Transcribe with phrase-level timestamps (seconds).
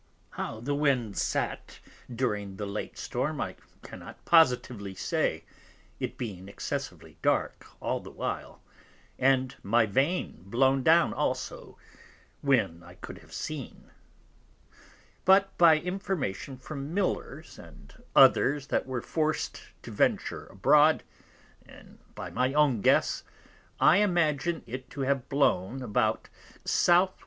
[0.31, 1.79] How the Wind sat
[2.11, 5.43] during the late Storm I cannot positively say,
[5.99, 8.63] it being excessively dark all the while,
[9.19, 11.77] and my Vane blown down also,
[12.41, 13.91] when I could have seen:
[15.23, 21.03] But by Information from Millers, and others that were forc'd to venture abroad;
[21.63, 23.23] and by my own guess,
[23.79, 26.27] I imagin it to have blown about
[26.65, 27.13] S.W.